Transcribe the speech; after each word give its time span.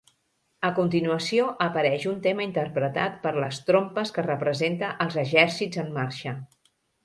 A 0.69 0.69
continuació 0.77 1.49
apareix 1.65 2.07
un 2.13 2.17
tema 2.23 2.47
interpretat 2.49 3.21
per 3.27 3.35
les 3.45 3.61
trompes 3.69 4.15
que 4.19 4.27
representa 4.31 4.93
els 5.07 5.23
exèrcits 5.27 5.87
en 5.87 5.97
marxa. 6.03 6.39